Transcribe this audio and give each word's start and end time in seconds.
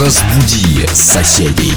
Разбуди 0.00 0.86
соседей. 0.94 1.76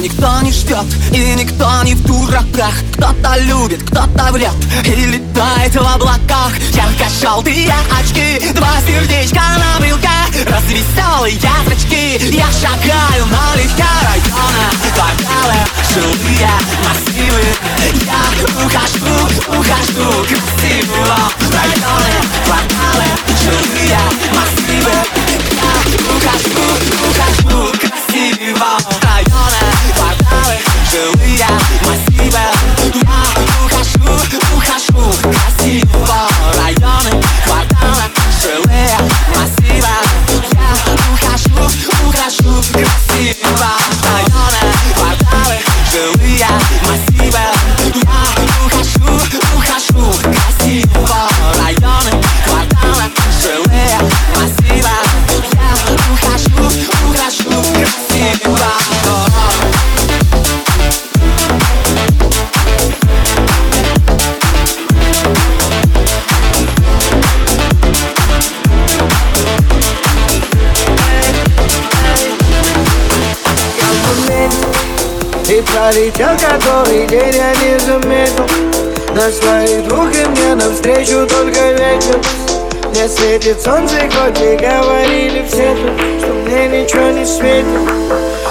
Никто 0.00 0.40
не 0.42 0.52
ждет 0.52 0.86
И 1.12 1.34
никто 1.34 1.70
не 1.84 1.94
в 1.94 2.02
дураках. 2.02 2.74
Кто-то 2.94 3.38
любит, 3.40 3.82
кто-то 3.82 4.32
врет 4.32 4.54
И 4.84 5.06
летает 5.06 5.74
в 5.74 5.94
облаках. 5.94 6.52
Ярко-желтые 6.72 7.72
очки 7.98 8.52
Два 8.52 8.80
сердечка 8.86 9.42
на 9.58 9.80
брелке 9.80 10.08
Развеселые 10.46 11.38
зрачки 11.78 12.36
Я 12.36 12.46
шагаю 12.52 13.26
налегке 13.26 13.84
Районы, 14.02 14.66
кварталы, 14.94 15.58
жилые 15.92 16.50
массивы 16.84 17.44
Я 18.06 18.64
ухожу 18.64 19.07
пролетел 75.88 76.36
который 76.36 77.06
день, 77.06 77.34
я 77.34 77.54
не 77.54 77.78
заметил. 77.78 78.46
На 79.14 79.30
своих 79.30 79.88
двух 79.88 80.12
и 80.14 80.24
мне 80.26 80.54
навстречу 80.54 81.26
только 81.26 81.72
ветер 81.72 82.20
Мне 82.90 83.08
светит 83.08 83.60
солнце, 83.60 83.96
хоть 84.12 84.38
и 84.38 84.56
говорили 84.56 85.44
все 85.48 85.74
Что 86.20 86.32
мне 86.34 86.68
ничего 86.68 87.08
не 87.10 87.24
светит. 87.24 87.66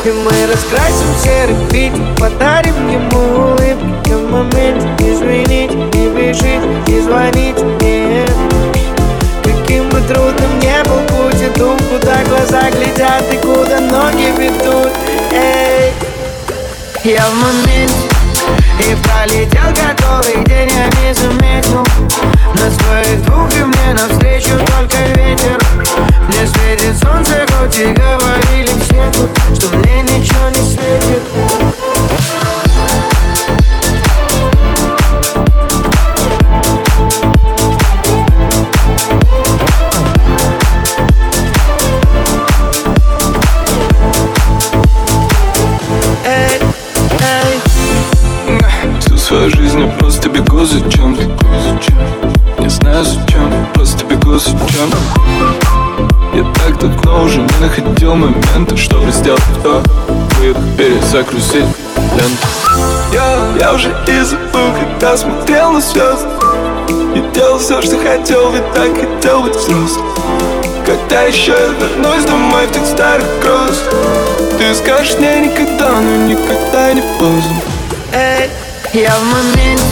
И 0.04 0.10
мы 0.10 0.32
раскрасим 0.52 1.14
серый 1.24 1.56
Питер 1.72 2.02
Подарим 2.20 2.90
ему 2.90 3.52
улыбки 3.52 4.10
В 4.10 4.32
моменте 4.32 4.88
извините, 5.00 5.76
не 5.76 6.10
бежите, 6.10 6.62
не 6.88 7.02
звоните 7.02 7.67
я 17.08 17.26
в 17.30 17.36
моменте 17.36 17.94
И 18.82 18.96
пролетел 18.96 19.74
который 19.74 20.44
день, 20.46 20.70
я 20.70 20.88
не 21.02 21.14
заметил. 21.14 21.86
На 22.54 22.70
своих 22.70 23.24
двух 23.24 23.54
и 23.56 23.64
мне 23.64 23.94
навстречу 23.94 24.58
только 24.66 24.98
ветер. 25.16 25.58
Мне 26.28 26.46
светит 26.48 26.98
солнце, 27.02 27.46
хоть 27.54 27.78
и 27.80 27.94
говорили 27.94 28.72
все 28.82 29.12
тут 29.14 29.58
Что 29.58 29.78
мне 29.78 30.02
ничего 30.02 30.50
не 30.50 30.62
светит 30.62 32.47
свою 49.28 49.50
жизнь 49.50 49.82
я 49.82 49.88
просто 49.88 50.30
бегу 50.30 50.64
за 50.64 50.80
чем-то 50.90 51.22
Не 52.60 52.70
знаю 52.70 53.04
зачем, 53.04 53.68
просто 53.74 54.06
бегу 54.06 54.38
за 54.40 54.52
чем. 54.52 54.90
Я 56.34 56.46
так 56.54 56.80
давно 56.80 57.24
уже 57.24 57.42
не 57.42 57.60
находил 57.60 58.16
момента 58.16 58.78
Чтобы 58.78 59.12
сделать 59.12 59.44
то, 59.64 59.84
выдох, 60.40 60.64
перезагрузить 60.78 61.66
ленту. 62.16 62.48
Я, 63.12 63.38
я 63.60 63.74
уже 63.74 63.94
и 64.08 64.22
забыл, 64.22 64.72
когда 64.80 65.18
смотрел 65.18 65.74
на 65.74 65.82
звезды. 65.82 66.30
И 67.14 67.34
делал 67.34 67.60
все, 67.60 67.82
что 67.82 67.98
хотел, 67.98 68.52
ведь 68.52 68.72
так 68.74 68.96
хотел 68.96 69.42
быть 69.42 69.56
взрослым. 69.56 70.06
Когда 70.86 71.24
еще 71.24 71.52
я 71.52 71.68
вернусь 71.68 72.24
домой 72.24 72.66
в 72.66 72.72
тех 72.72 72.86
старых 72.86 73.28
гроз 73.42 73.84
Ты 74.58 74.74
скажешь 74.74 75.18
мне 75.18 75.48
никогда, 75.48 76.00
но 76.00 76.28
не 76.28 76.38
я 78.98 79.16
в 79.16 79.24
моменте 79.26 79.84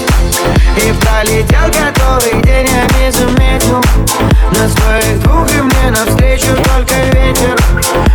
И 0.77 0.91
пролетел 0.93 1.71
который 1.71 2.41
день 2.41 2.67
Я 2.67 2.87
не 2.97 3.11
заметил. 3.11 3.79
На 4.51 4.67
своих 4.67 5.19
двух 5.19 5.47
и 5.53 5.61
мне 5.61 5.91
навстречу 5.91 6.55
только 6.63 6.95
ветер. 7.13 7.55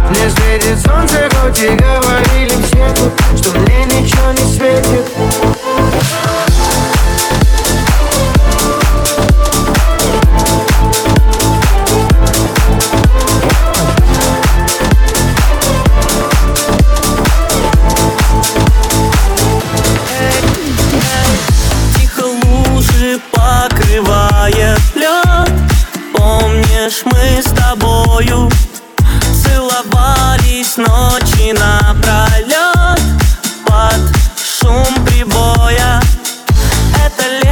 Мне 0.08 0.28
светит 0.30 0.84
солнце, 0.84 1.28
хоть 1.36 1.62
и 1.62 1.68
говорили 1.76 2.56
все 2.64 2.92
тут, 2.96 3.12
Что 3.38 3.56
мне 3.60 3.84
ничего 3.84 4.32
не 4.32 4.52
светит. 4.52 4.99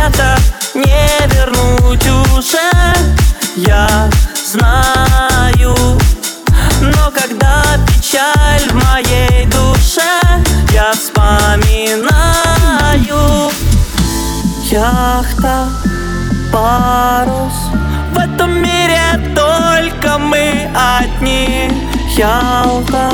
это 0.09 0.37
не 0.75 1.27
вернуть 1.35 2.07
уже. 2.37 2.71
Я 3.57 4.09
знаю 4.35 5.75
Но 6.81 7.11
когда 7.11 7.65
печаль 7.87 8.69
в 8.71 8.75
моей 8.75 9.47
душе 9.47 10.21
Я 10.73 10.93
вспоминаю 10.93 11.99
Яхта, 14.71 15.67
парус. 16.53 17.55
В 18.13 18.19
этом 18.19 18.63
мире 18.63 19.01
только 19.35 20.19
мы 20.19 20.71
одни. 20.75 21.71
Ялта, 22.17 23.11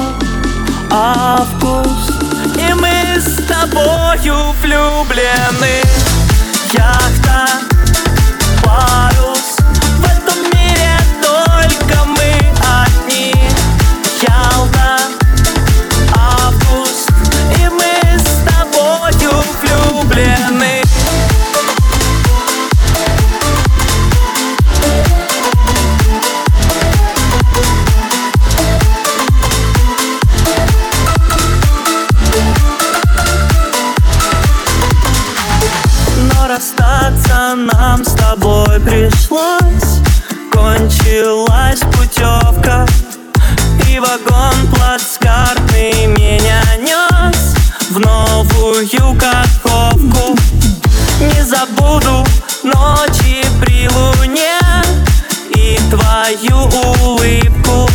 август. 0.91 2.11
И 2.59 2.73
мы 2.75 3.21
с 3.21 3.37
тобою 3.47 4.53
влюблены 4.61 5.85
яхта, 6.79 7.47
пара. 8.63 9.14
я 51.65 51.83
буду 51.83 52.25
ночи 52.63 53.45
при 53.61 53.89
луне 53.89 54.59
И 55.55 55.79
твою 55.91 56.67
улыбку. 56.67 57.89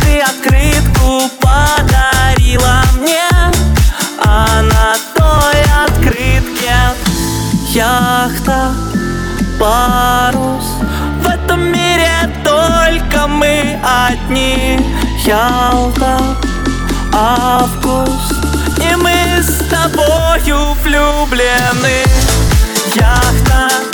Ты 0.00 0.20
открытку 0.20 1.30
подарила 1.40 2.82
мне 2.98 3.28
А 4.24 4.62
на 4.62 4.94
той 5.16 5.62
открытке 5.86 6.74
Яхта, 7.70 8.72
парус. 9.58 10.64
В 11.22 11.28
этом 11.28 11.60
мире 11.72 12.10
только 12.44 13.26
мы 13.26 13.78
одни. 13.82 14.78
Ялта, 15.24 16.20
август. 17.12 18.34
И 18.78 18.94
мы 18.96 19.42
с 19.42 19.68
тобою 19.70 20.74
влюблены. 20.82 22.23
яхта 22.96 23.93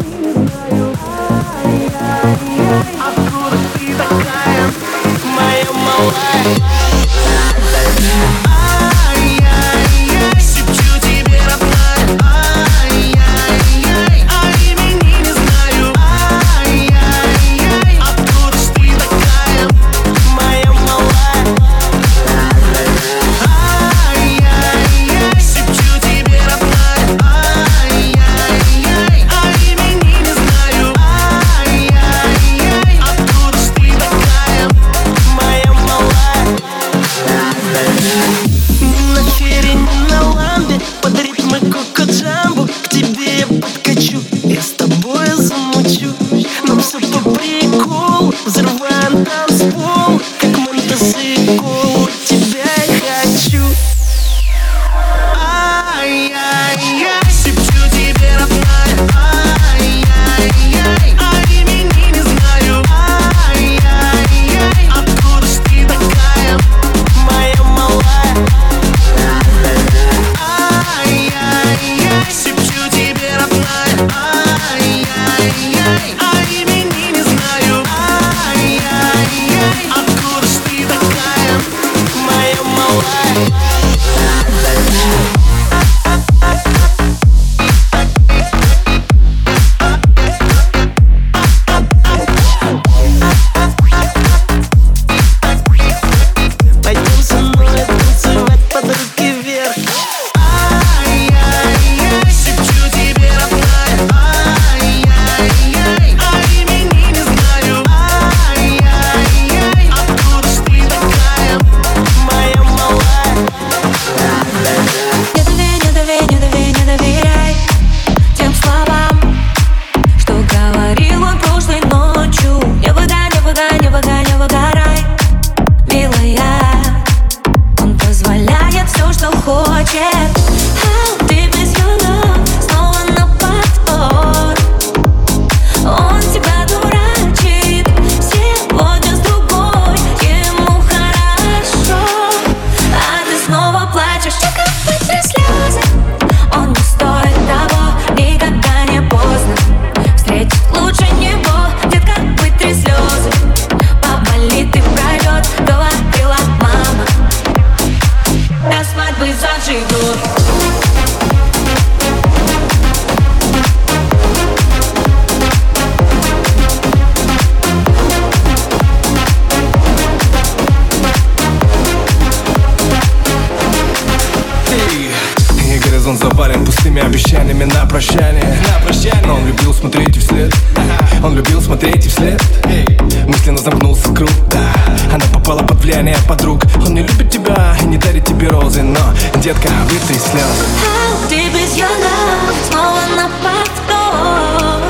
горизонт 176.01 176.19
завален 176.19 176.65
пустыми 176.65 176.99
обещаниями 176.99 177.65
на 177.65 177.85
прощание 177.85 178.43
На 178.43 178.83
прощание 178.83 179.21
Но 179.27 179.35
он 179.35 179.45
любил 179.45 179.71
смотреть 179.71 180.17
и 180.17 180.19
вслед 180.19 180.51
ага. 180.75 181.27
Он 181.27 181.35
любил 181.35 181.61
смотреть 181.61 182.05
и 182.07 182.09
вслед 182.09 182.41
Эй. 182.65 182.87
Мысленно 183.27 183.59
замкнулся 183.59 184.07
в 184.07 184.13
круг 184.15 184.31
да. 184.49 184.73
Она 185.13 185.23
попала 185.31 185.61
под 185.61 185.77
влияние 185.77 186.17
подруг 186.27 186.63
Он 186.83 186.95
не 186.95 187.03
любит 187.03 187.29
тебя 187.29 187.75
и 187.79 187.85
не 187.85 187.97
дарит 187.97 188.25
тебе 188.25 188.49
розы 188.49 188.81
Но, 188.81 188.99
детка, 189.35 189.69
вытри 189.89 190.17
слез. 190.17 190.65
How 190.81 191.29
deep 191.29 191.53
is 191.53 191.77
your 191.77 191.87
love? 191.87 192.55
Снова 192.67 193.01
на 193.15 193.29
повтор 193.43 194.81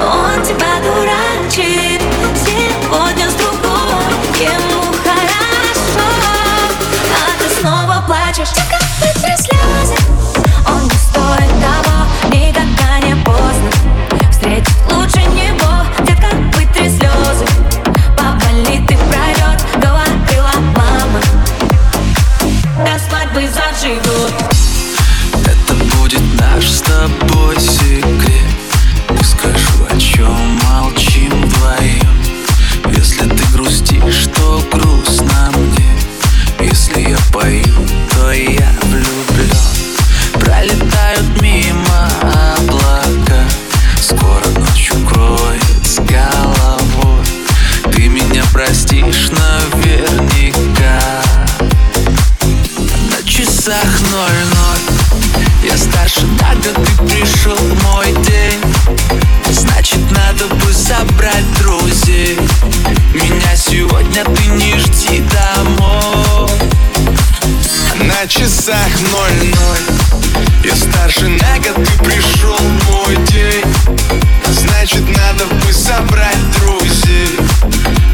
Он 0.00 0.44
тебя 0.44 0.78
дурачит 0.84 2.00
Сегодня 2.44 3.28
с 3.28 3.34
другой 3.34 4.14
Ему 4.38 4.80
хорошо 5.02 6.06
А 7.10 7.42
ты 7.42 7.60
снова 7.60 8.04
плачешь 8.06 8.83
рада 56.54 56.72
ты 56.72 57.04
пришел 57.04 57.56
мой 57.84 58.12
день. 58.24 58.60
Значит 59.50 60.00
надо 60.10 60.46
бы 60.54 60.72
собрать 60.72 61.44
друзей. 61.58 62.38
Меня 63.14 63.56
сегодня 63.56 64.24
ты 64.24 64.46
не 64.46 64.78
жди 64.78 65.22
домой. 65.32 66.50
На 68.00 68.26
часах 68.28 68.88
ноль-ноль. 69.10 69.98
Я 70.64 70.74
старше 70.76 71.28
на 71.28 71.58
год, 71.58 71.74
ты 71.74 72.04
пришел 72.04 72.58
мой 72.90 73.16
день. 73.26 73.64
Значит 74.48 75.04
надо 75.16 75.46
бы 75.46 75.72
собрать 75.72 76.38
друзей. 76.58 77.38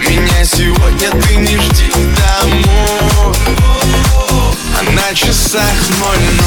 Меня 0.09 0.45
сегодня 0.45 1.11
ты 1.11 1.37
не 1.37 1.57
жди 1.57 1.93
домой. 2.17 3.37
А 4.79 4.91
на 4.93 5.15
часах 5.15 5.75
ноль-ноль. 5.99 6.40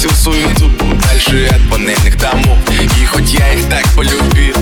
Всю 0.00 0.08
суету 0.14 0.70
Дальше 1.02 1.46
от 1.50 1.70
панельных 1.70 2.16
домов. 2.16 2.58
И 2.70 3.04
хоть 3.04 3.34
я 3.34 3.52
их 3.52 3.68
так 3.68 3.84
полюбил 3.94 4.54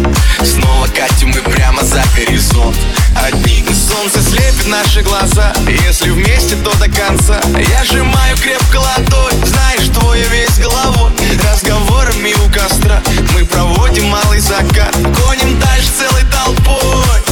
Снова 0.43 0.89
катим 0.89 1.29
мы 1.29 1.41
прямо 1.43 1.85
за 1.85 2.03
горизонт. 2.17 2.77
Одни 3.15 3.65
солнце 3.73 4.21
слепит 4.21 4.67
наши 4.67 5.03
глаза. 5.03 5.53
Если 5.87 6.11
вместе, 6.11 6.57
то 6.57 6.77
до 6.79 6.89
конца. 6.89 7.41
Я 7.71 7.85
сжимаю 7.85 8.37
крепко 8.37 8.79
ладонь 8.79 9.45
Знаешь, 9.45 9.89
твой 9.95 10.23
весь 10.23 10.59
головой. 10.59 11.13
Разговорами 11.53 12.35
у 12.45 12.51
костра 12.51 13.01
Мы 13.35 13.45
проводим 13.45 14.09
малый 14.09 14.41
закат. 14.41 14.95
Гоним 14.97 15.59
дальше 15.61 15.89
целой 15.99 16.25
толпой. 16.33 17.23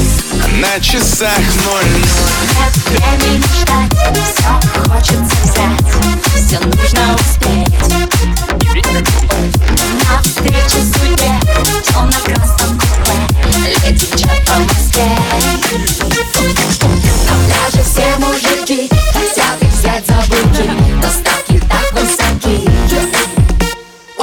На 0.60 0.80
часах 0.80 1.38
ноль-ноль. 1.64 2.76
Время 2.86 3.38
мечтать, 3.38 3.92
все 4.36 4.88
хочется 4.88 5.55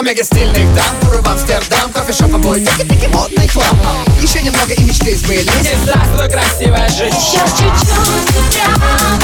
Омега 0.04 0.22
стильных 0.22 0.76
дам, 0.76 1.00
туры 1.00 1.22
в 1.22 1.28
Амстердам 1.30 1.90
Кофешоп 1.94 2.36
обои, 2.36 2.60
тики-тики, 2.60 3.08
модный 3.08 3.48
хлам. 3.48 3.80
Еще 4.22 4.42
немного 4.42 4.74
и 4.74 4.84
мечты 4.84 5.16
сбылись 5.16 5.48
Здравствуй, 5.82 6.30
красивая 6.30 6.90
жизнь. 6.90 7.16
Еще 7.16 7.40
чуть-чуть 7.56 8.36
и 8.36 8.52
прямо 8.52 9.24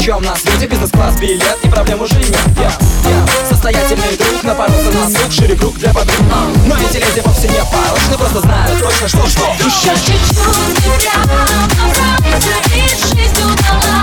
чем 0.00 0.22
на 0.22 0.34
свете 0.34 0.66
Бизнес-класс, 0.66 1.16
билет 1.20 1.58
и 1.62 1.68
проблем 1.68 2.00
уже 2.00 2.14
нет. 2.14 2.40
Я, 2.56 2.72
я 3.10 3.26
Состоятельный 3.48 4.16
друг 4.16 4.42
напоролся 4.42 4.90
на 4.90 5.10
сук 5.10 5.30
Шире 5.30 5.56
круг 5.56 5.76
для 5.78 5.92
подруг. 5.92 6.16
Но 6.66 6.76
эти 6.76 6.96
леди 6.96 7.20
вовсе 7.24 7.48
не 7.48 7.58
порочны 7.58 8.16
Просто 8.16 8.40
знают 8.40 8.82
точно 8.82 9.08
что 9.08 9.26
что. 9.26 9.52
Еще 9.58 9.94
чуть-чуть 9.96 11.10
рай 11.14 12.40
И 12.74 12.88
жизнь 12.96 13.42
удалась 13.42 14.00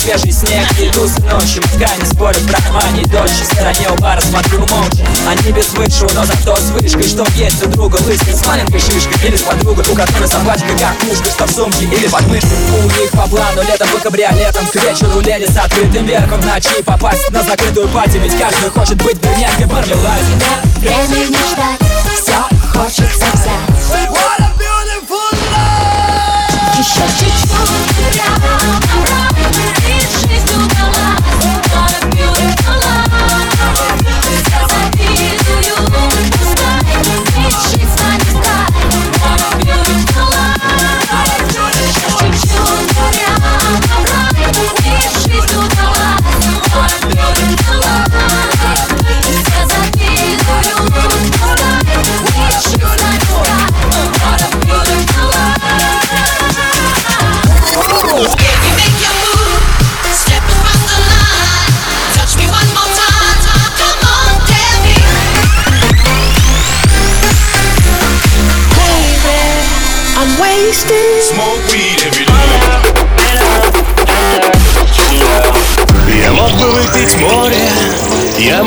свежий 0.00 0.32
снег 0.32 0.66
И 0.80 0.90
тусы 0.90 1.20
ночью, 1.20 1.62
мозга 1.62 1.88
не 1.98 2.06
спорят, 2.06 2.38
в 2.38 2.50
кармане 2.50 3.04
дочь 3.06 3.30
В 3.30 3.44
стороне 3.44 3.88
у 3.90 4.00
бара 4.00 4.20
смотрю 4.20 4.60
молча. 4.60 5.06
Они 5.28 5.52
без 5.52 5.68
высшего, 5.70 6.10
но 6.14 6.24
зато 6.24 6.56
с 6.56 6.70
вышкой 6.70 7.04
Что 7.04 7.26
есть 7.36 7.62
у 7.66 7.68
друга 7.68 7.96
лысый 8.06 8.34
с 8.34 8.46
маленькой 8.46 8.80
шишкой 8.80 9.28
Или 9.28 9.36
с 9.36 9.42
подругой, 9.42 9.84
у 9.88 9.94
которой 9.94 10.28
собачка 10.28 10.68
как 10.78 11.02
мушка 11.04 11.30
Что 11.30 11.46
в 11.46 11.50
сумке 11.50 11.84
или 11.84 12.08
под 12.08 12.26
мышкой. 12.28 12.50
У 12.78 13.00
них 13.00 13.10
по 13.10 13.28
плану 13.28 13.62
летом 13.62 13.88
по 13.88 13.98
кабриолетом 13.98 14.66
К 14.66 14.74
вечеру 14.76 15.20
леди 15.20 15.50
с 15.50 15.56
открытым 15.56 16.06
верхом 16.06 16.40
В 16.40 16.46
ночи. 16.46 16.82
Попасть 16.84 17.30
на 17.30 17.42
закрытую 17.42 17.88
пати 17.88 18.16
Ведь 18.16 18.36
каждый 18.38 18.70
хочет 18.70 19.02
быть 19.02 19.20
брюнеткой 19.20 19.66
в 19.66 19.70